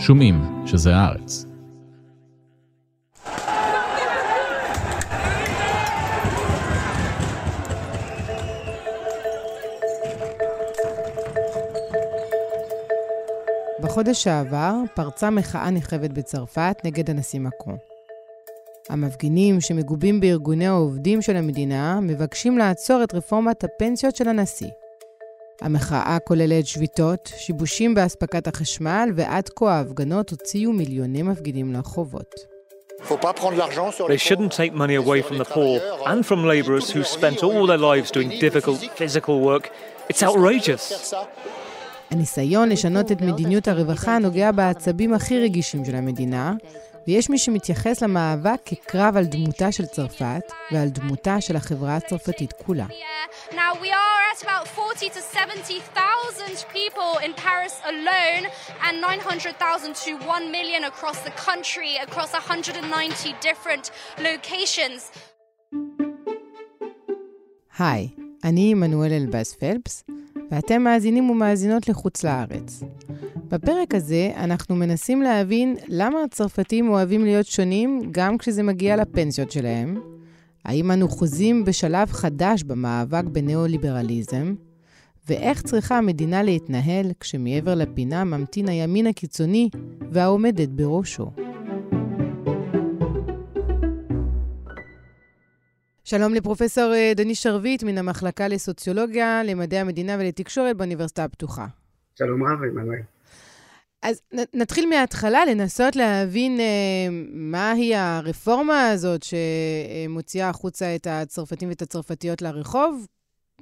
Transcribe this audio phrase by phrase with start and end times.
[0.00, 1.44] שומעים שזה הארץ.
[13.80, 17.76] בחודש שעבר פרצה מחאה נרחבת בצרפת נגד הנשיא מקרון.
[18.90, 24.79] המפגינים, שמגובים בארגוני העובדים של המדינה, מבקשים לעצור את רפורמת הפנסיות של הנשיא.
[25.62, 32.34] המחאה כוללת שביתות, שיבושים באספקת החשמל, ועד כה ההפגנות הוציאו מיליוני מפגינים לרחובות.
[33.08, 35.80] They shouldn't take money away from the poor
[36.12, 39.64] and from labourers who spent all their lives doing difficult physical work.
[40.10, 41.14] It's outrageous.
[42.10, 46.54] הניסיון לשנות את מדיניות הרווחה נוגע בעצבים הכי רגישים של המדינה,
[47.08, 52.86] ויש מי שמתייחס למאבק כקרב על דמותה של צרפת ועל דמותה של החברה הצרפתית כולה.
[53.50, 54.09] Now we are
[54.42, 58.44] about 40 to 70,000 people in Paris alone
[58.86, 65.10] and 900,000 to 1 million across the country, across 190 different locations.
[67.78, 68.08] היי,
[68.44, 70.04] אני עמנואל אלבאס פלפס,
[70.50, 72.82] ואתם מאזינים ומאזינות לחוץ לארץ.
[73.48, 80.00] בפרק הזה אנחנו מנסים להבין למה הצרפתים אוהבים להיות שונים גם כשזה מגיע לפנסיות שלהם,
[80.64, 84.54] האם אנו חוזים בשלב חדש במאבק בניאו-ליברליזם,
[85.28, 89.68] ואיך צריכה המדינה להתנהל כשמעבר לפינה ממתין הימין הקיצוני
[90.10, 91.30] והעומדת בראשו.
[96.04, 101.66] שלום לפרופסור אה, דני שרביט מן המחלקה לסוציולוגיה, למדעי המדינה ולתקשורת באוניברסיטה הפתוחה.
[102.18, 103.00] שלום רב, עמנואל.
[104.02, 104.22] אז
[104.54, 113.06] נתחיל מההתחלה, לנסות להבין אה, מהי הרפורמה הזאת שמוציאה החוצה את הצרפתים ואת הצרפתיות לרחוב.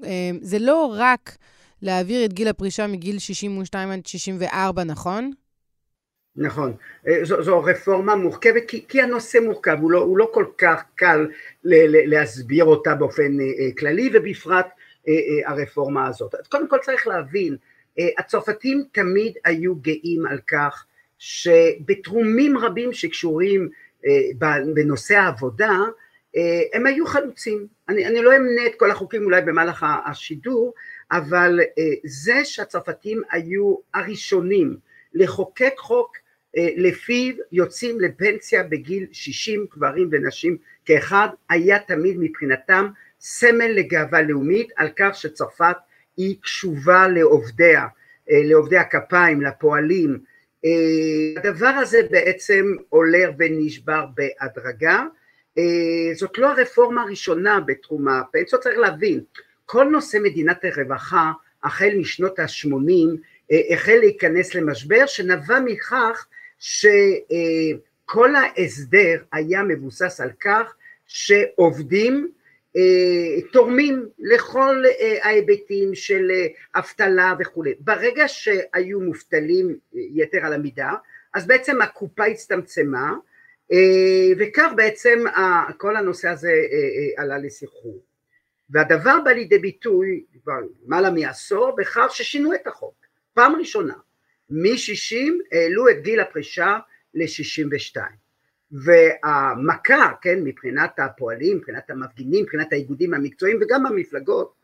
[0.04, 1.36] אה, זה לא רק
[1.82, 5.30] להעביר את גיל הפרישה מגיל 62 עד 64, נכון?
[6.36, 6.72] נכון.
[7.08, 10.82] אה, זו, זו רפורמה מורכבת, כי, כי הנושא מורכב, הוא לא, הוא לא כל כך
[10.94, 11.26] קל
[11.64, 13.46] ל, ל, להסביר אותה באופן אה,
[13.78, 14.66] כללי, ובפרט
[15.08, 16.34] אה, אה, הרפורמה הזאת.
[16.48, 17.58] קודם כל צריך להבין, אה,
[18.18, 20.86] הצרפתים תמיד היו גאים על כך
[21.18, 23.68] שבתרומים רבים שקשורים
[24.06, 25.78] אה, בנושא העבודה,
[26.36, 27.66] אה, הם היו חלוצים.
[27.88, 30.74] אני, אני לא אמנה את כל החוקים אולי במהלך השידור,
[31.12, 31.60] אבל
[32.04, 34.76] זה שהצרפתים היו הראשונים
[35.14, 36.16] לחוקק חוק
[36.56, 42.88] לפיו יוצאים לפנסיה בגיל 60 גברים ונשים כאחד, היה תמיד מבחינתם
[43.20, 45.76] סמל לגאווה לאומית על כך שצרפת
[46.18, 47.86] היא קשובה לעובדיה,
[48.30, 50.18] אה, לעובדי הכפיים, לפועלים.
[50.64, 50.70] אה,
[51.36, 55.04] הדבר הזה בעצם עולה ונשבר בהדרגה.
[55.58, 59.20] אה, זאת לא הרפורמה הראשונה בתחום הפנסיות, צריך להבין,
[59.66, 61.32] כל נושא מדינת הרווחה
[61.64, 63.16] החל משנות ה-80
[63.72, 66.26] החל להיכנס למשבר שנבע מכך
[66.58, 70.74] שכל ההסדר היה מבוסס על כך
[71.06, 72.30] שעובדים
[73.52, 76.46] תורמים לכל אה, ההיבטים של אה,
[76.80, 77.74] אבטלה וכולי.
[77.80, 80.92] ברגע שהיו מובטלים יתר על המידה,
[81.34, 83.14] אז בעצם הקופה הצטמצמה,
[84.38, 85.24] וכך בעצם
[85.76, 86.52] כל הנושא הזה
[87.16, 88.02] עלה לסחרור.
[88.70, 90.52] והדבר בא לידי ביטוי כבר
[90.86, 92.94] למעלה מעשור בכך ששינו את החוק,
[93.34, 93.94] פעם ראשונה,
[94.50, 96.78] מ-60 העלו את גיל הפרישה
[97.14, 98.00] ל-62.
[98.72, 104.54] והמכה, כן, מבחינת הפועלים, מבחינת המפגינים, מבחינת האיגודים המקצועיים וגם המפלגות,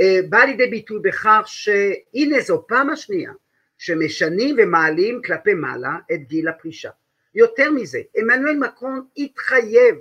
[0.00, 3.32] אה, באה לידי ביטוי בכך שהנה זו פעם השנייה
[3.78, 6.90] שמשנים ומעלים כלפי מעלה את גיל הפרישה.
[7.34, 9.96] יותר מזה, עמנואל מקרון התחייב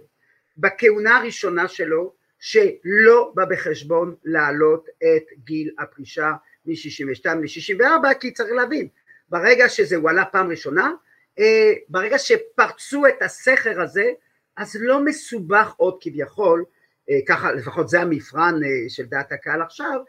[0.57, 6.31] בכהונה הראשונה שלו שלא בא בחשבון להעלות את גיל הפרישה
[6.65, 8.87] מ-62 ל-64 כי צריך להבין,
[9.29, 10.91] ברגע שזה הועלה פעם ראשונה
[11.39, 14.11] אה, ברגע שפרצו את הסכר הזה,
[14.57, 16.63] אז לא מסובך עוד כביכול,
[17.09, 19.99] אה, ככה לפחות זה המבחן אה, של דעת הקהל עכשיו,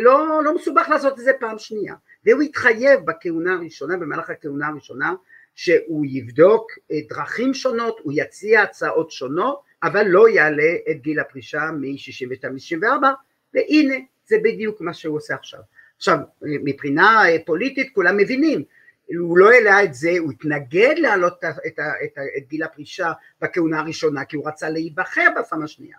[0.00, 1.94] לא, לא מסובך לעשות את זה פעם שנייה.
[2.24, 5.14] והוא התחייב בכהונה הראשונה, במהלך הכהונה הראשונה,
[5.54, 6.72] שהוא יבדוק
[7.08, 13.06] דרכים שונות, הוא יציע הצעות שונות, אבל לא יעלה את גיל הפרישה מ-62 ל-64,
[13.54, 13.94] והנה,
[14.26, 15.60] זה בדיוק מה שהוא עושה עכשיו.
[15.96, 18.64] עכשיו, מבחינה פוליטית כולם מבינים
[19.16, 23.12] הוא לא העלה את זה, הוא התנגד להעלות את, את, את, את גיל הפרישה
[23.42, 25.96] בכהונה הראשונה כי הוא רצה להיבחר בפעם השנייה.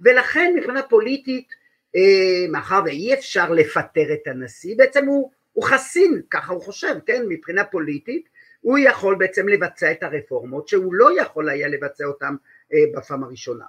[0.00, 1.48] ולכן מבחינה פוליטית
[1.96, 7.22] אה, מאחר ואי אפשר לפטר את הנשיא בעצם הוא, הוא חסין ככה הוא חושב כן?
[7.28, 8.28] מבחינה פוליטית
[8.60, 12.34] הוא יכול בעצם לבצע את הרפורמות שהוא לא יכול היה לבצע אותן
[12.72, 13.64] אה, בפעם הראשונה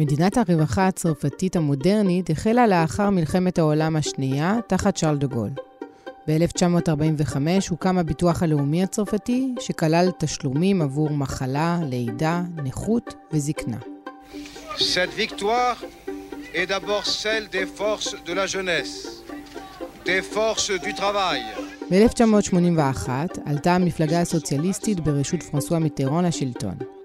[0.00, 5.50] מדינת הרווחה הצרפתית המודרנית החלה לאחר מלחמת העולם השנייה תחת שארל דה גול.
[6.28, 7.36] ב-1945
[7.70, 13.76] הוקם הביטוח הלאומי הצרפתי, שכלל תשלומים עבור מחלה, לידה, נכות וזקנה.
[14.76, 15.84] Cette victoire
[16.54, 19.22] est d'abord celle des forces de la jeunesse,
[20.04, 21.42] des forces du travail.
[21.90, 23.08] ב-1981
[23.44, 26.99] עלתה המפלגה הסוציאליסטית בראשות פרנסואה מיטרון לשלטון.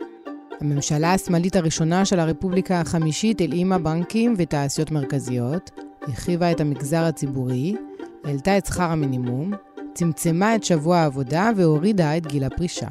[0.62, 5.72] הממשלה השמאלית הראשונה של הרפובליקה החמישית הלאימה בנקים ותעשיות מרכזיות,
[6.02, 7.76] הרחיבה את המגזר הציבורי,
[8.24, 9.52] העלתה את שכר המינימום,
[9.94, 12.88] צמצמה את שבוע העבודה והורידה את גיל הפרישה.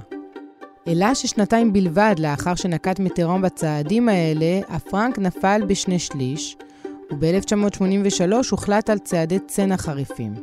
[0.88, 6.56] אלא ששנתיים בלבד לאחר שנקט מטרון בצעדים האלה, הפרנק נפל בשני שליש,
[7.10, 10.34] וב-1983 הוחלט על צעדי צנע חריפים.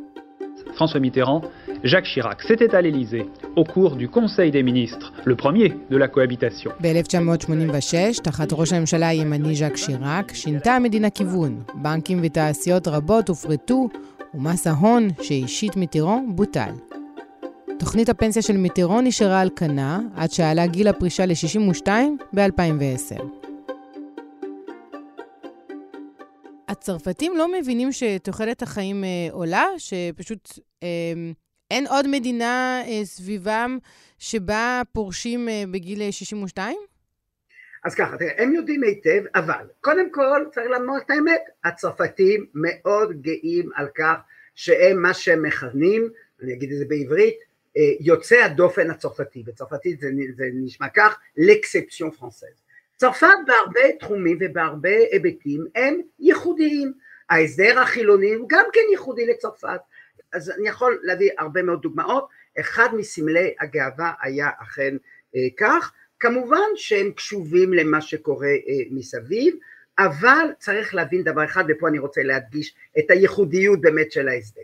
[0.76, 1.46] François Mitterrand,
[1.84, 2.38] Jacques Chirac.
[2.48, 3.26] C'était à l'Élysée,
[3.56, 6.70] au cours du Conseil des ministres, le premier de la cohabitation.
[6.80, 11.62] ב-1986, תחת ראש הממשלה הימני ז'אק שיראק, שינתה המדינה כיוון.
[11.74, 13.88] בנקים ותעשיות רבות הופרטו,
[14.34, 16.72] ומס ההון שהשית מיטרון בוטל.
[17.78, 21.88] תוכנית הפנסיה של מיטרון נשארה על כנה, עד שעלה גיל הפרישה ל-62
[22.32, 23.22] ב-2010.
[26.68, 30.88] הצרפתים לא מבינים שתוחלת החיים אה, עולה, שפשוט אה,
[31.72, 33.78] אין עוד מדינה אה, סביבם
[34.18, 36.76] שבה פורשים אה, בגיל 62?
[37.84, 43.22] אז ככה, תראה, הם יודעים היטב, אבל קודם כל צריך לומר את האמת, הצרפתים מאוד
[43.22, 44.14] גאים על כך
[44.54, 46.08] שהם מה שהם מכנים,
[46.42, 47.36] אני אגיד את זה בעברית,
[47.76, 52.62] אה, יוצא הדופן הצרפתי, בצרפתית זה, זה נשמע כך, l'exception française.
[52.96, 56.92] צרפת בהרבה תחומים ובהרבה היבטים הם ייחודיים.
[57.30, 59.80] ההסדר החילוני הוא גם כן ייחודי לצרפת.
[60.32, 62.28] אז אני יכול להביא הרבה מאוד דוגמאות,
[62.60, 64.96] אחד מסמלי הגאווה היה אכן
[65.36, 69.54] אה, כך, כמובן שהם קשובים למה שקורה אה, מסביב,
[69.98, 74.62] אבל צריך להבין דבר אחד, ופה אני רוצה להדגיש את הייחודיות באמת של ההסדר.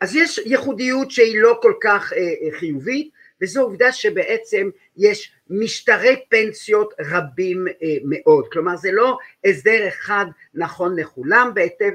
[0.00, 3.10] אז יש ייחודיות שהיא לא כל כך אה, חיובית,
[3.42, 10.96] וזו עובדה שבעצם יש משטרי פנסיות רבים אה, מאוד, כלומר זה לא הסדר אחד נכון
[10.96, 11.94] לכולם, בהתאם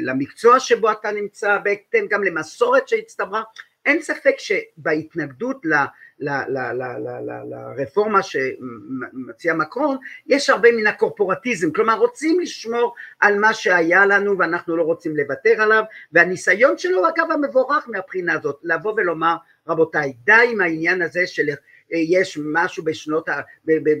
[0.00, 3.42] למקצוע שבו אתה נמצא, בהתאם גם למסורת שהצטברה,
[3.86, 5.66] אין ספק שבהתנגדות
[7.48, 9.96] לרפורמה שמציע מקרון,
[10.26, 15.62] יש הרבה מן הקורפורטיזם, כלומר רוצים לשמור על מה שהיה לנו ואנחנו לא רוצים לוותר
[15.62, 15.82] עליו,
[16.12, 19.36] והניסיון שלו אגב המבורך מהבחינה הזאת, לבוא ולומר
[19.68, 23.28] רבותיי די עם העניין הזה של אה, יש משהו בשנות,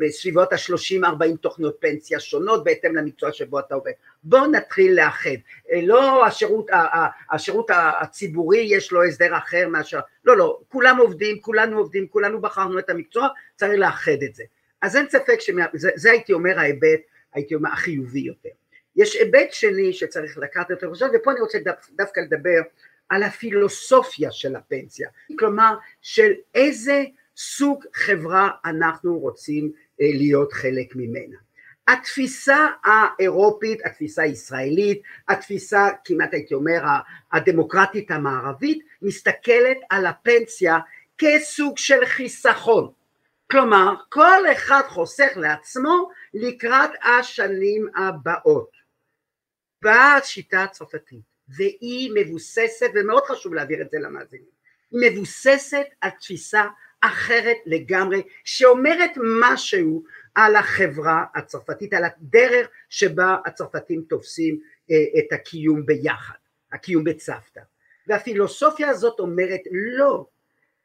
[0.00, 3.92] בסביבות ה-30-40 תוכניות פנסיה שונות בהתאם למקצוע שבו אתה עובד.
[4.24, 5.30] בוא נתחיל לאחד.
[5.72, 6.70] אה, לא השירות,
[7.30, 7.70] השירות
[8.00, 12.90] הציבורי יש לו הסדר אחר מאשר, לא לא, כולם עובדים, כולנו עובדים, כולנו בחרנו את
[12.90, 14.44] המקצוע, צריך לאחד את זה.
[14.82, 17.00] אז אין ספק שזה הייתי אומר ההיבט,
[17.34, 18.48] הייתי אומר החיובי יותר.
[18.96, 22.60] יש היבט שני שצריך לקחת חשוב, ופה אני רוצה דו, דווקא לדבר
[23.08, 25.08] על הפילוסופיה של הפנסיה,
[25.38, 27.04] כלומר של איזה
[27.36, 31.36] סוג חברה אנחנו רוצים אה, להיות חלק ממנה.
[31.88, 36.82] התפיסה האירופית, התפיסה הישראלית, התפיסה כמעט הייתי אומר
[37.32, 40.78] הדמוקרטית המערבית, מסתכלת על הפנסיה
[41.18, 42.92] כסוג של חיסכון.
[43.50, 48.70] כלומר, כל אחד חוסך לעצמו לקראת השנים הבאות.
[49.82, 54.56] באה השיטה הצרפתית, והיא מבוססת, ומאוד חשוב להעביר את זה למאזינים,
[54.90, 56.64] היא מבוססת על תפיסה
[57.00, 60.04] אחרת לגמרי, שאומרת משהו
[60.34, 66.34] על החברה הצרפתית, על הדרך שבה הצרפתים תופסים אה, את הקיום ביחד,
[66.72, 67.60] הקיום בצוותא.
[68.06, 69.60] והפילוסופיה הזאת אומרת
[69.98, 70.26] לא,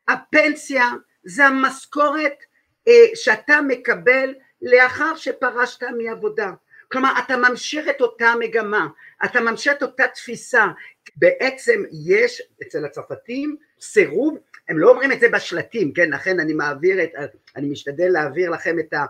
[0.07, 0.85] הפנסיה
[1.23, 2.43] זה המשכורת
[2.87, 6.51] אה, שאתה מקבל לאחר שפרשת מעבודה.
[6.91, 8.87] כלומר אתה ממשיך את אותה מגמה,
[9.25, 10.67] אתה ממשיך את אותה תפיסה,
[11.15, 14.37] בעצם יש אצל הצרפתים סירוב
[14.69, 17.09] הם לא אומרים את זה בשלטים, כן, לכן אני מעביר את,
[17.55, 19.05] אני משתדל להעביר לכם את, ה,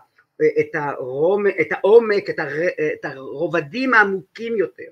[0.60, 4.84] את, הרום, את העומק, את, הר, את הרובדים העמוקים יותר,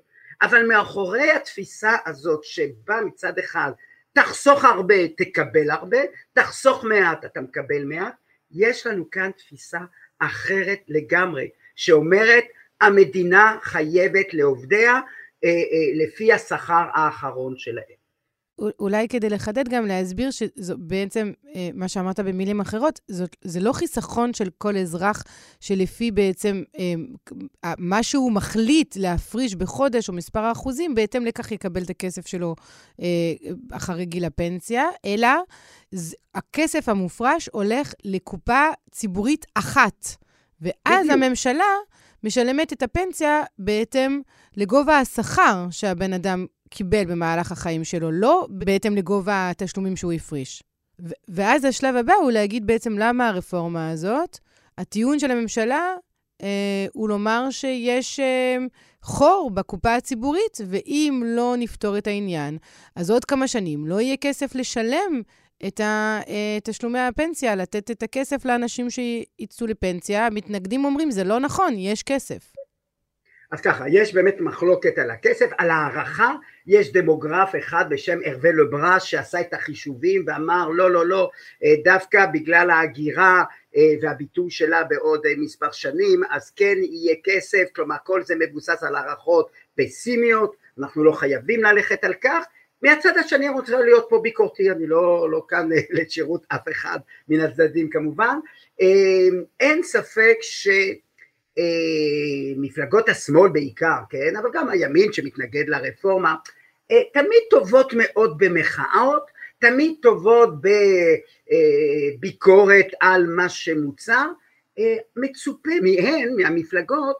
[0.41, 3.71] אבל מאחורי התפיסה הזאת שבה מצד אחד
[4.13, 5.97] תחסוך הרבה, תקבל הרבה,
[6.33, 8.13] תחסוך מעט, אתה מקבל מעט,
[8.51, 9.79] יש לנו כאן תפיסה
[10.19, 12.43] אחרת לגמרי, שאומרת
[12.81, 14.93] המדינה חייבת לעובדיה
[15.43, 17.99] אה, אה, לפי השכר האחרון שלהם.
[18.79, 24.33] אולי כדי לחדד גם, להסביר שבעצם, אה, מה שאמרת במילים אחרות, זאת, זה לא חיסכון
[24.33, 25.23] של כל אזרח
[25.59, 26.63] שלפי בעצם
[27.77, 32.55] מה שהוא מחליט להפריש בחודש או מספר האחוזים, בהתאם לכך יקבל את הכסף שלו
[33.71, 35.27] אחרי גיל הפנסיה, אלא
[36.35, 40.07] הכסף המופרש הולך לקופה ציבורית אחת.
[40.61, 41.23] ואז בדיוק.
[41.23, 41.73] הממשלה
[42.23, 44.21] משלמת את הפנסיה בהתאם
[44.57, 50.63] לגובה השכר שהבן אדם קיבל במהלך החיים שלו, לא בהתאם לגובה התשלומים שהוא הפריש.
[51.27, 54.39] ואז השלב הבא הוא להגיד בעצם למה הרפורמה הזאת,
[54.77, 55.95] הטיעון של הממשלה
[56.41, 58.57] אה, הוא לומר שיש אה,
[59.01, 62.57] חור בקופה הציבורית, ואם לא נפתור את העניין,
[62.95, 65.21] אז עוד כמה שנים לא יהיה כסף לשלם
[65.67, 70.25] את אה, תשלומי הפנסיה, לתת את הכסף לאנשים שיצאו לפנסיה.
[70.25, 72.51] המתנגדים אומרים, זה לא נכון, יש כסף.
[73.51, 76.35] אז ככה, יש באמת מחלוקת על הכסף, על הערכה,
[76.67, 81.29] יש דמוגרף אחד בשם הרווה לברס שעשה את החישובים ואמר לא לא לא,
[81.63, 83.43] אה, דווקא בגלל ההגירה
[83.75, 88.95] אה, והביטוי שלה בעוד מספר שנים, אז כן יהיה כסף, כלומר כל זה מבוסס על
[88.95, 92.45] הערכות פסימיות, אנחנו לא חייבים ללכת על כך,
[92.81, 97.39] מהצד השני אני רוצה להיות פה ביקורתי, אני לא, לא כאן לשירות אף אחד מן
[97.39, 98.39] הצדדים כמובן,
[99.59, 100.67] אין ספק ש...
[102.57, 106.35] מפלגות השמאל בעיקר, כן, אבל גם הימין שמתנגד לרפורמה,
[107.13, 109.23] תמיד טובות מאוד במחאות,
[109.59, 110.49] תמיד טובות
[112.17, 114.25] בביקורת על מה שמוצע,
[115.15, 117.17] מצופה מהן, מהמפלגות,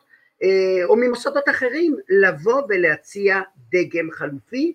[0.83, 4.73] או ממוסדות אחרים, לבוא ולהציע דגם חלופי,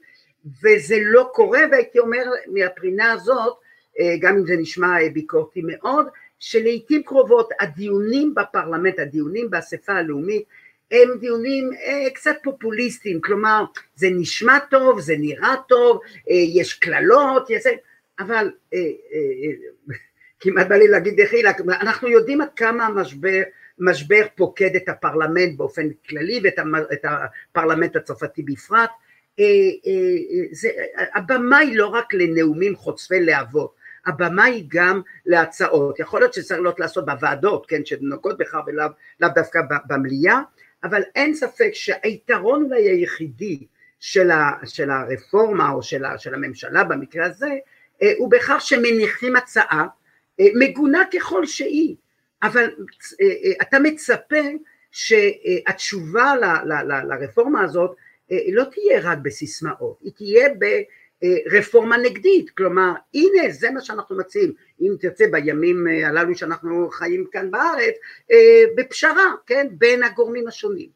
[0.62, 3.56] וזה לא קורה, והייתי אומר מהבחינה הזאת,
[4.20, 6.06] גם אם זה נשמע ביקורתי מאוד,
[6.38, 10.44] שלעיתים קרובות הדיונים בפרלמנט, הדיונים באספה הלאומית,
[10.90, 17.50] הם דיונים אה, קצת פופוליסטיים, כלומר זה נשמע טוב, זה נראה טוב, אה, יש קללות,
[17.50, 17.62] יש...
[18.18, 18.84] אבל אה, אה,
[19.14, 19.94] אה,
[20.40, 23.42] כמעט בא לי להגיד דחילה, אנחנו יודעים עד כמה המשבר
[23.78, 29.03] משבר פוקד את הפרלמנט באופן כללי ואת הפרלמנט הצרפתי בפרט, אה, אה,
[30.52, 30.68] זה,
[31.14, 33.74] הבמה היא לא רק לנאומים חוצבי להבות,
[34.06, 38.88] הבמה היא גם להצעות, יכול להיות שצריך להיות לעשות בוועדות, כן, שנוגעות בכך ולאו
[39.34, 40.40] דווקא במליאה,
[40.84, 43.66] אבל אין ספק שהיתרון אולי היחידי
[44.00, 47.50] של, ה, של הרפורמה או של, ה, של הממשלה במקרה הזה,
[48.02, 49.86] אה, הוא בכך שמניחים הצעה
[50.40, 51.96] אה, מגונה ככל שהיא,
[52.42, 52.70] אבל
[53.20, 54.44] אה, אתה מצפה
[54.90, 56.34] שהתשובה
[57.08, 57.96] לרפורמה הזאת
[58.52, 60.64] לא תהיה רק בסיסמאות, היא תהיה ב...
[61.52, 67.26] רפורמה נגדית, כלומר הנה זה מה שאנחנו מציעים, אם תרצה בימים אה, הללו שאנחנו חיים
[67.32, 67.94] כאן בארץ,
[68.32, 70.88] אה, בפשרה, כן, בין הגורמים השונים.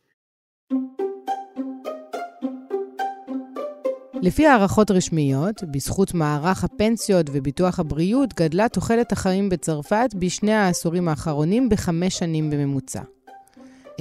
[4.23, 11.69] לפי הערכות רשמיות, בזכות מערך הפנסיות וביטוח הבריאות, גדלה תוחלת החיים בצרפת בשני העשורים האחרונים
[11.69, 13.01] בחמש שנים בממוצע.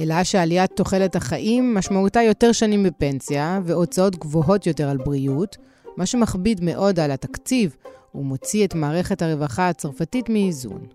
[0.00, 5.56] אלא שעליית תוחלת החיים משמעותה יותר שנים בפנסיה והוצאות גבוהות יותר על בריאות,
[5.96, 7.76] מה שמכביד מאוד על התקציב
[8.14, 10.86] ומוציא את מערכת הרווחה הצרפתית מאיזון.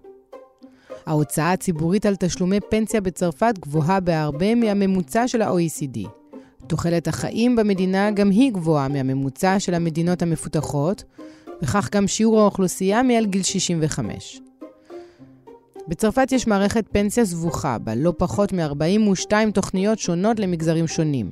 [1.05, 6.07] ההוצאה הציבורית על תשלומי פנסיה בצרפת גבוהה בהרבה מהממוצע של ה-OECD.
[6.67, 11.03] תוחלת החיים במדינה גם היא גבוהה מהממוצע של המדינות המפותחות,
[11.61, 14.41] וכך גם שיעור האוכלוסייה מעל גיל 65.
[15.87, 21.31] בצרפת יש מערכת פנסיה סבוכה, בה לא פחות מ-42 תוכניות שונות למגזרים שונים.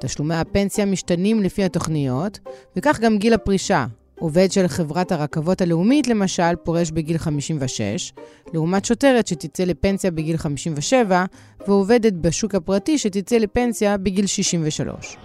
[0.00, 2.38] תשלומי הפנסיה משתנים לפי התוכניות,
[2.76, 3.86] וכך גם גיל הפרישה.
[4.18, 8.12] עובד של חברת הרכבות הלאומית, למשל, פורש בגיל 56,
[8.52, 11.24] לעומת שוטרת שתצא לפנסיה בגיל 57,
[11.66, 15.16] ועובדת בשוק הפרטי שתצא לפנסיה בגיל 63.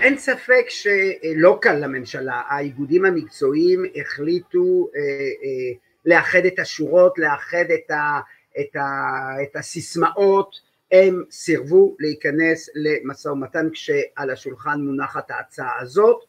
[0.00, 7.90] אין ספק שלא קל לממשלה, האיגודים המקצועיים החליטו אה, אה, לאחד את השורות, לאחד את,
[7.90, 8.20] ה,
[8.60, 10.56] את, ה, את הסיסמאות,
[10.92, 16.24] הם סירבו להיכנס למשא ומתן כשעל השולחן מונחת ההצעה הזאת,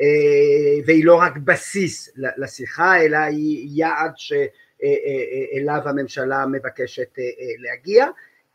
[0.00, 7.18] אה, והיא לא רק בסיס לשיחה, אלא היא יעד שאליו הממשלה מבקשת
[7.58, 8.06] להגיע.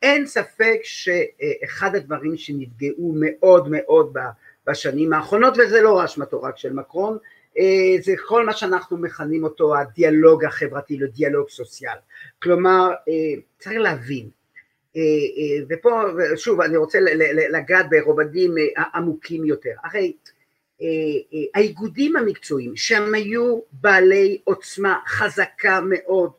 [0.02, 4.14] אין ספק שאחד הדברים שנפגעו מאוד מאוד
[4.68, 7.18] בשנים האחרונות, וזה לא אשמתו רק של מקרון,
[7.58, 11.98] אה, זה כל מה שאנחנו מכנים אותו הדיאלוג החברתי, לדיאלוג סוציאל.
[12.44, 14.30] כלומר, אה, צריך להבין,
[14.96, 15.02] אה,
[15.70, 16.02] ופה
[16.36, 17.00] שוב אני רוצה
[17.54, 18.56] לגעת ברובדים
[18.94, 20.14] עמוקים יותר, הרי
[21.54, 26.32] האיגודים המקצועיים שהם היו בעלי עוצמה חזקה מאוד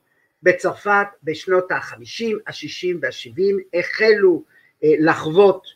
[0.43, 4.45] בצרפת בשנות החמישים, השישים והשבעים החלו
[4.83, 5.67] לחוות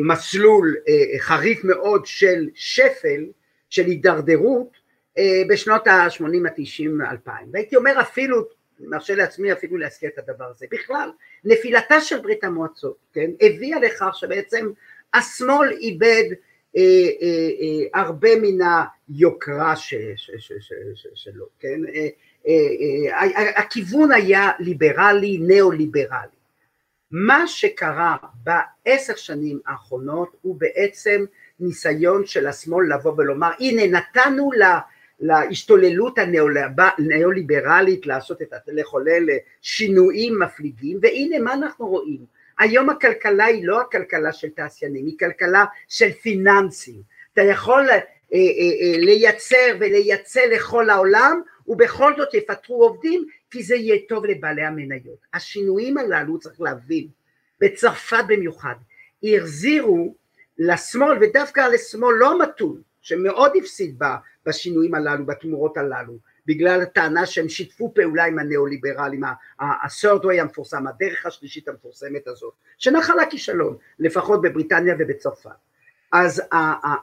[0.00, 0.74] מסלול
[1.18, 3.24] חריף מאוד של שפל,
[3.70, 4.76] של הידרדרות
[5.18, 7.48] אה, בשנות ה-80, ה-90, 2000.
[7.52, 8.44] והייתי אומר אפילו,
[8.80, 10.66] מרשה לעצמי אפילו להזכיר את הדבר הזה.
[10.70, 11.10] בכלל,
[11.44, 14.70] נפילתה של ברית המועצות, כן, הביאה לכך שבעצם
[15.14, 16.24] השמאל איבד
[16.76, 16.82] אה,
[17.22, 18.66] אה, אה, הרבה מן
[19.08, 26.43] היוקרה ש, ש, ש, ש, ש, שלו, כן, אה, הכיוון היה ליברלי, ניאו-ליברלי.
[27.16, 31.24] מה שקרה בעשר שנים האחרונות הוא בעצם
[31.60, 34.80] ניסיון של השמאל לבוא ולומר הנה נתנו לה
[35.20, 39.26] להשתוללות הניאו-ליברלית לעשות את, לחולל
[39.62, 42.24] שינויים מפליגים והנה מה אנחנו רואים?
[42.58, 47.02] היום הכלכלה היא לא הכלכלה של תעשיינים היא כלכלה של פיננסים.
[47.32, 47.98] אתה יכול אה,
[48.32, 48.38] אה,
[48.82, 55.18] אה, לייצר ולייצא לכל העולם ובכל זאת יפטרו עובדים כי זה יהיה טוב לבעלי המניות
[55.34, 57.08] השינויים הללו צריך להבין
[57.60, 58.74] בצרפת במיוחד
[59.24, 60.14] החזירו
[60.58, 63.98] לשמאל ודווקא לשמאל לא מתון שמאוד הפסיד
[64.46, 69.22] בשינויים הללו, בתמורות הללו, בגלל הטענה שהם שיתפו פעולה עם הניאו-ליברלים,
[69.60, 75.50] הסורדווי המפורסם, הדרך השלישית המפורסמת הזאת, שנחלה כישלון, לפחות בבריטניה ובצרפת.
[76.16, 76.42] אז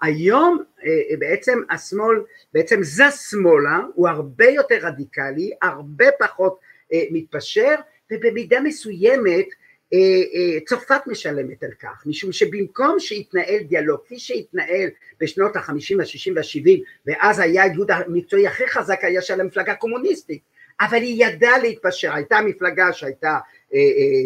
[0.02, 2.18] היום אה, בעצם השמאל,
[2.54, 6.60] בעצם זז שמאלה, הוא הרבה יותר רדיקלי, הרבה פחות
[6.94, 7.76] אה, מתפשר,
[8.12, 9.46] ובמידה מסוימת
[9.94, 10.00] אה,
[10.34, 14.90] אה, צרפת משלמת על כך, משום שבמקום שיתנהל דיאלוג כפי שהתנהל
[15.20, 20.42] בשנות החמישים והשישים והשבעים ואז היה האיגוד המקצועי הכי חזק היה של המפלגה הקומוניסטית
[20.82, 23.38] אבל היא ידעה להתפשר, הייתה מפלגה שהייתה
[23.74, 23.80] אה,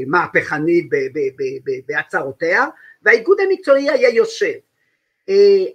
[0.08, 0.90] מהפכנית
[1.88, 2.66] בהצהרותיה
[3.04, 4.54] והאיגוד המקצועי היה יושב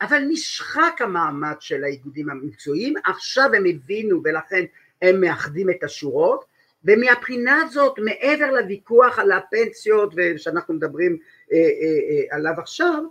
[0.02, 4.64] אבל נשחק המעמד של האיגודים המקצועיים עכשיו הם הבינו ולכן
[5.02, 6.45] הם מאחדים את השורות
[6.85, 11.16] ומהבחינה הזאת מעבר לוויכוח על הפנסיות שאנחנו מדברים
[11.52, 13.02] אה, אה, אה, עליו עכשיו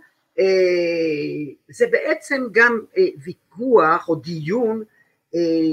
[1.68, 2.80] זה בעצם גם
[3.24, 4.82] ויכוח או דיון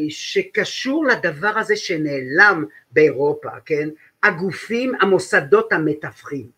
[0.10, 3.90] שקשור לדבר הזה שנעלם באירופה, כן?
[4.24, 6.57] הגופים, המוסדות המתווכים.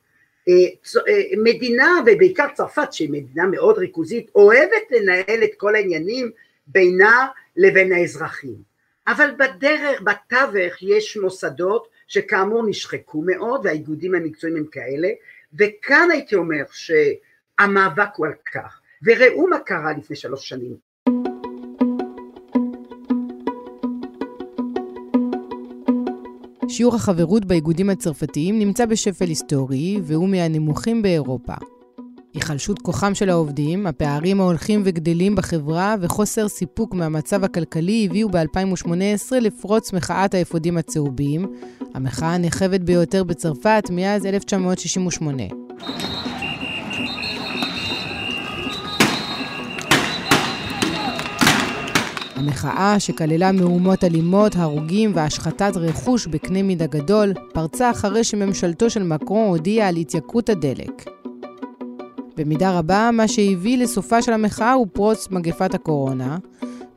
[1.37, 6.31] מדינה ובעיקר צרפת שהיא מדינה מאוד ריכוזית אוהבת לנהל את כל העניינים
[6.67, 7.27] בינה
[7.57, 8.69] לבין האזרחים.
[9.07, 15.09] אבל בדרך, בתווך יש מוסדות שכאמור נשחקו מאוד והאיגודים המקצועיים הם כאלה
[15.53, 18.79] וכאן הייתי אומר שהמאבק הוא על כך.
[19.03, 20.88] וראו מה קרה לפני שלוש שנים
[26.69, 31.53] שיעור החברות באיגודים הצרפתיים נמצא בשפל היסטורי והוא מהנמוכים באירופה.
[32.33, 39.93] היחלשות כוחם של העובדים, הפערים ההולכים וגדלים בחברה וחוסר סיפוק מהמצב הכלכלי הביאו ב-2018 לפרוץ
[39.93, 41.45] מחאת האפודים הצהובים,
[41.93, 45.43] המחאה הנרחבת ביותר בצרפת מאז 1968.
[52.49, 59.47] המחאה, שכללה מהומות אלימות, הרוגים והשחתת רכוש בקנה מידה גדול, פרצה אחרי שממשלתו של מקרון
[59.47, 61.09] הודיעה על התייקרות הדלק.
[62.37, 66.37] במידה רבה, מה שהביא לסופה של המחאה הוא פרוץ מגפת הקורונה,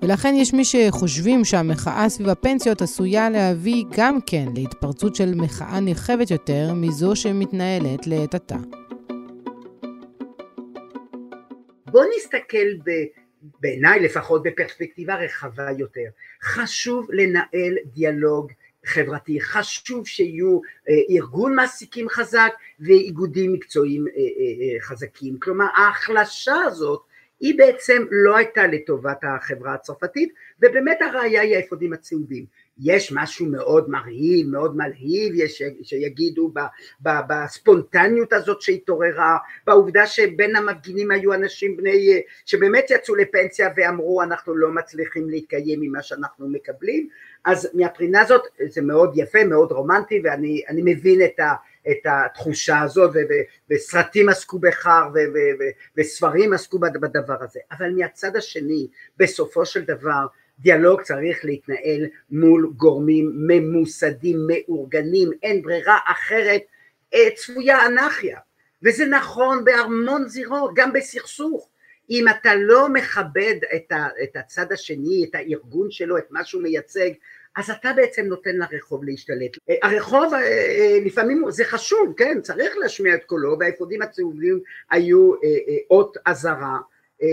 [0.03, 6.31] ולכן יש מי שחושבים שהמחאה סביב הפנסיות עשויה להביא גם כן להתפרצות של מחאה נרחבת
[6.31, 8.57] יותר מזו שמתנהלת לעת עתה.
[11.91, 13.22] בואו נסתכל ב...
[13.61, 16.09] בעיניי לפחות בפרספקטיבה רחבה יותר.
[16.43, 18.53] חשוב לנהל דיאלוג
[18.85, 27.03] חברתי, חשוב שיהיו אה, ארגון מעסיקים חזק ואיגודים מקצועיים אה, אה, חזקים, כלומר ההחלשה הזאת
[27.41, 32.45] היא בעצם לא הייתה לטובת החברה הצרפתית ובאמת הראייה היא האפודים הצהובים
[32.83, 36.53] יש משהו מאוד מרהיב, מאוד מלהיב, יש שיגידו
[37.01, 44.71] בספונטניות הזאת שהתעוררה, בעובדה שבין המפגינים היו אנשים בני, שבאמת יצאו לפנסיה ואמרו אנחנו לא
[44.71, 47.09] מצליחים להתקיים ממה שאנחנו מקבלים,
[47.45, 51.55] אז מהבחינה הזאת זה מאוד יפה, מאוד רומנטי ואני מבין את ה...
[51.91, 53.17] את התחושה הזאת
[53.71, 55.07] וסרטים עסקו בכך
[55.97, 57.61] וספרים עסקו בדבר הזה.
[57.73, 60.27] אבל מהצד השני בסופו של דבר
[60.63, 66.63] דיאלוג צריך להתנהל מול גורמים ממוסדים, מאורגנים, אין ברירה אחרת,
[67.15, 68.39] אה, צפויה אנרכיה.
[68.83, 71.69] וזה נכון בהמון זירות, גם בסכסוך.
[72.11, 76.63] אם אתה לא מכבד את, ה, את הצד השני, את הארגון שלו, את מה שהוא
[76.63, 77.11] מייצג,
[77.57, 79.51] אז אתה בעצם נותן לרחוב להשתלט.
[79.71, 85.33] אה, הרחוב אה, לפעמים זה חשוב, כן, צריך להשמיע את קולו, והאפודים הצהובים היו
[85.91, 86.79] אות אזהרה.
[87.23, 87.29] אה,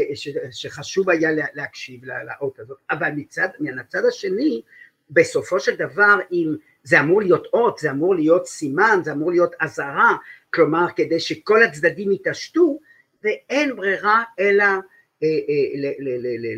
[0.51, 4.61] שחשוב היה להקשיב לאות הזאת, אבל מצד, מהצד השני
[5.09, 9.55] בסופו של דבר אם זה אמור להיות אות, זה אמור להיות סימן, זה אמור להיות
[9.59, 10.15] אזהרה,
[10.53, 12.79] כלומר כדי שכל הצדדים יתעשתו
[13.23, 15.89] ואין ברירה אלא אה, אה,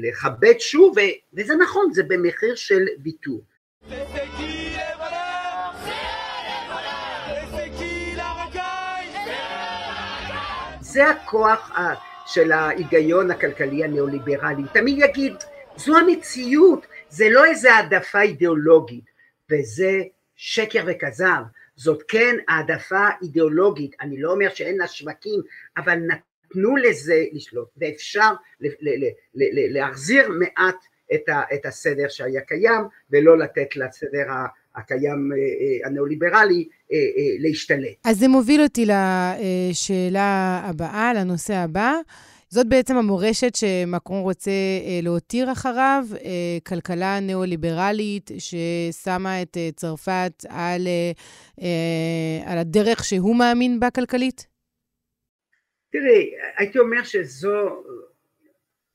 [0.01, 0.95] לכבד שוב,
[1.33, 3.41] וזה נכון, זה במחיר של ויתור.
[10.81, 11.71] זה הכוח
[12.33, 15.33] של ההיגיון הכלכלי הניאו-ליברלי, תמיד יגיד
[15.77, 19.05] זו המציאות, זה לא איזה העדפה אידיאולוגית,
[19.51, 20.01] וזה
[20.35, 21.41] שקר וכזב,
[21.75, 25.41] זאת כן העדפה אידיאולוגית, אני לא אומר שאין לה שווקים,
[25.77, 28.31] אבל נתנו לזה לשלוט, ואפשר
[29.71, 30.85] להחזיר מעט
[31.53, 34.25] את הסדר שהיה קיים, ולא לתת לסדר
[34.75, 36.69] הקיים אה, אה, הניאו-ליברלי
[37.39, 37.95] להשתלט.
[38.05, 41.93] אז זה מוביל אותי לשאלה הבאה, לנושא הבא.
[42.49, 44.51] זאת בעצם המורשת שמקרון רוצה
[45.03, 46.05] להותיר אחריו,
[46.67, 50.87] כלכלה ניאו-ליברלית ששמה את צרפת על,
[52.45, 54.47] על הדרך שהוא מאמין בה כלכלית?
[55.91, 57.49] תראי, הייתי אומר שזו,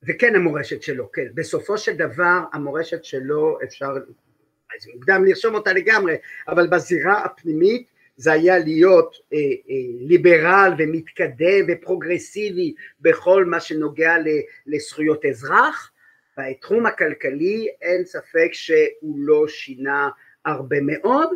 [0.00, 1.26] זה כן המורשת שלו, כן.
[1.34, 3.88] בסופו של דבר, המורשת שלו, אפשר
[4.80, 6.16] זה מוקדם לרשום אותה לגמרי,
[6.48, 14.14] אבל בזירה הפנימית זה היה להיות אה, אה, ליברל ומתקדם ופרוגרסיבי בכל מה שנוגע
[14.66, 15.92] לזכויות אזרח,
[16.38, 20.08] בתחום הכלכלי אין ספק שהוא לא שינה
[20.44, 21.30] הרבה מאוד,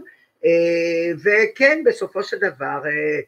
[0.45, 3.21] אה, וכן בסופו של דבר, אה,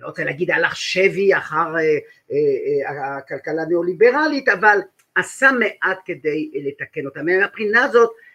[0.00, 1.98] לא רוצה להגיד הלך שבי אחר אה,
[2.32, 4.78] אה, הכלכלה הניאו-ליברלית, אבל
[5.14, 7.22] עשה מעט כדי לתקן אותה.
[7.22, 8.31] מהבחינה הזאת אה,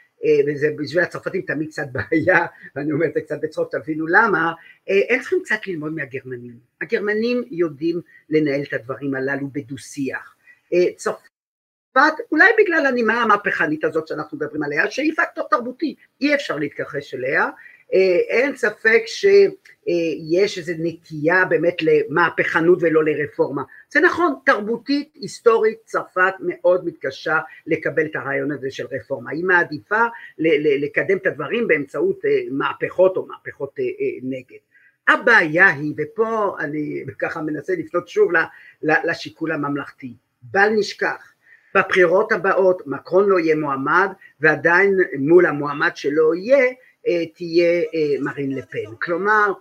[0.48, 4.54] וזה בשביל הצרפתים תמיד קצת בעיה, ואני אומר את זה קצת בצחוק, תבינו למה,
[4.90, 6.58] אה, הם צריכים קצת ללמוד מהגרמנים.
[6.82, 10.36] הגרמנים יודעים לנהל את הדברים הללו בדו-שיח.
[10.74, 16.58] אה, צרפת, אולי בגלל הנימה המהפכנית הזאת שאנחנו מדברים עליה, שהיא פקטור תרבותי, אי אפשר
[16.58, 17.50] להתכחש אליה,
[18.30, 23.64] אין ספק שיש איזו נטייה באמת למהפכנות ולא לרפורמה.
[23.90, 29.32] זה נכון, תרבותית, היסטורית, צרפת מאוד מתקשה לקבל את הרעיון הזה של רפורמה.
[29.32, 30.04] היא מעדיפה
[30.82, 33.90] לקדם את הדברים באמצעות אה, מהפכות או מהפכות אה, אה,
[34.24, 34.58] נגד.
[35.08, 38.32] הבעיה היא, ופה אני ככה מנסה לפנות שוב
[38.82, 41.34] לשיקול הממלכתי, בל נשכח,
[41.76, 46.74] בבחירות הבאות מקרון לא יהיה מועמד ועדיין מול המועמד שלא יהיה
[47.36, 47.84] תהיה
[48.20, 48.96] מרין לפן.
[49.02, 49.54] כלומר,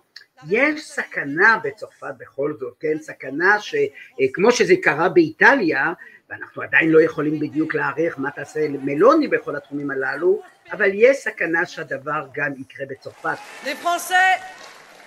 [0.51, 5.93] יש סכנה בצרפת בכל זאת, כן, סכנה שכמו שזה קרה באיטליה,
[6.31, 11.67] ואנחנו עדיין לא יכולים בדיוק להעריך מה תעשה מלוני בכל התחומים הללו, אבל יש סכנה
[11.67, 13.39] שהדבר גם יקרה בצרפת.
[13.65, 14.41] Les Français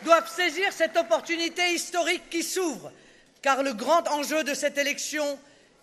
[0.05, 2.91] doivent saisir cette opportunité historique qui s'ouvre,
[3.43, 5.27] car le grand enjeu de cette élection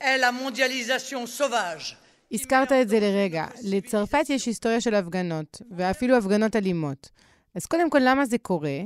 [0.00, 1.96] est la mondialisation sauvage.
[2.32, 3.46] הזכרת את זה לרגע.
[3.64, 7.11] לצרפת יש היסטוריה של הפגנות, ואפילו הפגנות אלימות.
[7.54, 8.78] אז קודם כל, למה זה קורה?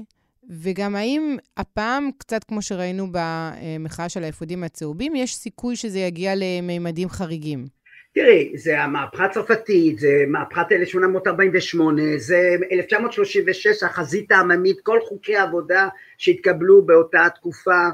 [0.49, 7.09] וגם האם הפעם, קצת כמו שראינו במחאה של האפודים הצהובים, יש סיכוי שזה יגיע למימדים
[7.09, 7.67] חריגים?
[8.15, 16.87] תראי, זה המהפכה הצרפתית, זה מהפכת 1848, זה 1936, החזית העממית, כל חוקי העבודה שהתקבלו
[16.87, 17.89] באותה תקופה,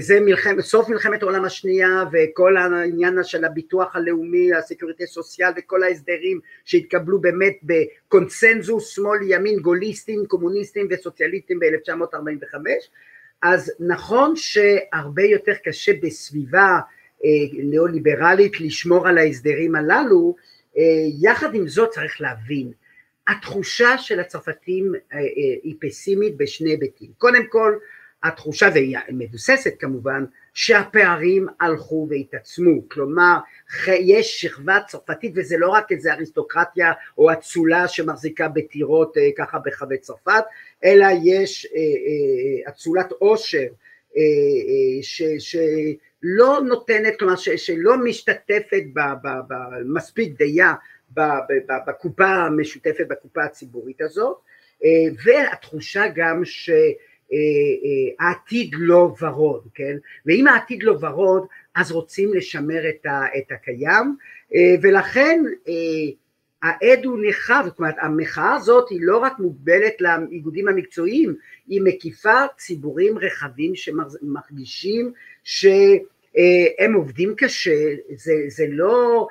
[0.00, 6.40] זה מלחמת, סוף מלחמת העולם השנייה וכל העניין של הביטוח הלאומי, הסקיוריטי סוציאל וכל ההסדרים
[6.64, 12.56] שהתקבלו באמת בקונצנזוס שמאל ימין גוליסטים קומוניסטים וסוציאליסטים ב-1945.
[13.42, 16.78] אז נכון שהרבה יותר קשה בסביבה
[17.24, 20.36] אה, ניאו-ליברלית לשמור על ההסדרים הללו
[20.78, 20.82] אה,
[21.20, 22.72] יחד עם זאת צריך להבין
[23.28, 24.92] התחושה של הצרפתים
[25.62, 27.10] היא פסימית בשני היבטים.
[27.18, 27.78] קודם כל
[28.26, 30.24] התחושה, והיא מבוססת כמובן,
[30.56, 33.36] שהפערים הלכו והתעצמו, כלומר
[33.88, 39.98] יש שכבה צרפתית וזה לא רק איזה אריסטוקרטיה או אצולה שמחזיקה בטירות אה, ככה בחבי
[39.98, 40.44] צרפת,
[40.84, 43.66] אלא יש אה, אה, אצולת עושר
[45.38, 48.82] שלא נותנת, כלומר שלא משתתפת
[49.48, 50.74] במספיק דייה
[51.86, 54.36] בקופה המשותפת, בקופה הציבורית הזאת,
[55.24, 56.70] והתחושה גם ש...
[57.32, 59.96] אה, אה, העתיד לא ורוד, כן?
[60.26, 64.16] ואם העתיד לא ורוד אז רוצים לשמר את, ה, את הקיים
[64.54, 65.44] אה, ולכן
[66.62, 71.34] העד הוא נרחב, זאת אומרת המחאה הזאת היא לא רק מוגבלת לאיגודים המקצועיים,
[71.68, 75.12] היא מקיפה ציבורים רחבים שמרגישים
[75.44, 75.66] ש...
[76.78, 79.26] הם עובדים קשה, זה, זה לא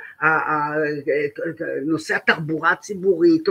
[1.85, 3.43] נושא התחבורה הציבורית,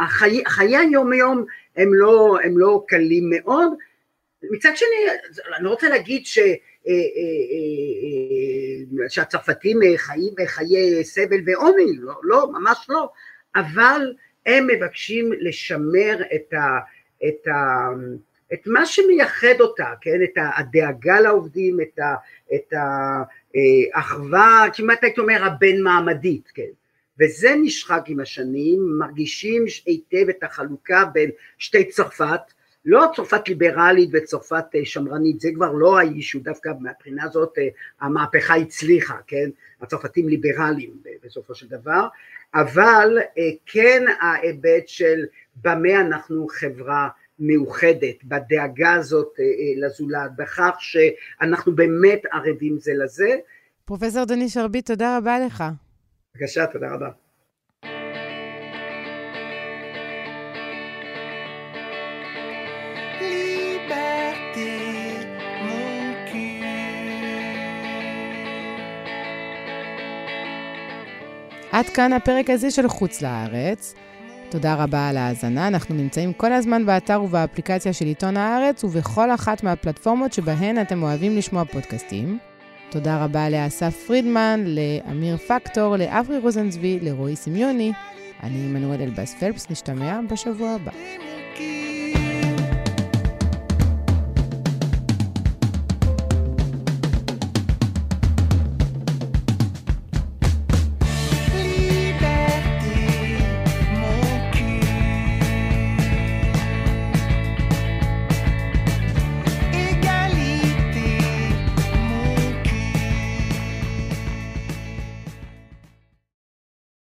[0.00, 1.44] החיי, חיי היום יום
[1.76, 3.72] הם לא, הם לא קלים מאוד.
[4.50, 4.88] מצד שני,
[5.58, 6.44] אני רוצה להגיד ש, אה,
[6.88, 6.94] אה,
[9.02, 13.08] אה, שהצרפתים חיים חיי סבל ועוני, לא, לא, ממש לא,
[13.56, 14.14] אבל
[14.46, 16.78] הם מבקשים לשמר את, ה,
[17.28, 17.88] את, ה,
[18.52, 22.14] את מה שמייחד אותה, כן, את הדאגה לעובדים, את, ה,
[22.54, 22.72] את
[23.94, 26.81] האחווה, כמעט הייתי אומר הבין מעמדית, כן.
[27.20, 32.40] וזה נשחק עם השנים, מרגישים היטב את החלוקה בין שתי צרפת,
[32.84, 37.58] לא צרפת ליברלית וצרפת שמרנית, זה כבר לא האישו, דווקא מהבחינה הזאת
[38.00, 39.50] המהפכה הצליחה, כן?
[39.80, 40.90] הצרפתים ליברליים
[41.24, 42.08] בסופו של דבר,
[42.54, 43.18] אבל
[43.66, 45.24] כן ההיבט של
[45.62, 49.34] במה אנחנו חברה מאוחדת, בדאגה הזאת
[49.76, 53.36] לזולת, בכך שאנחנו באמת ערבים זה לזה.
[53.84, 55.64] פרופסור דני שרביט, תודה רבה לך.
[56.34, 57.08] בבקשה, תודה רבה.
[71.72, 73.94] עד כאן הפרק הזה של חוץ לארץ.
[74.50, 75.68] תודה רבה על ההאזנה.
[75.68, 81.36] אנחנו נמצאים כל הזמן באתר ובאפליקציה של עיתון הארץ ובכל אחת מהפלטפורמות שבהן אתם אוהבים
[81.36, 82.51] לשמוע פודקאסטים.
[82.92, 87.92] תודה רבה לאסף פרידמן, לאמיר פקטור, לאברי רוזנצבי, לרועי סמיוני.
[88.42, 90.92] אני עמנואל אלבאס פלפס, נשתמע בשבוע הבא.